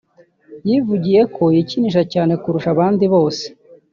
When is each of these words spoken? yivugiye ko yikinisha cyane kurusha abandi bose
yivugiye 0.67 1.21
ko 1.35 1.43
yikinisha 1.55 2.03
cyane 2.13 2.33
kurusha 2.41 2.69
abandi 2.75 3.05
bose 3.13 3.45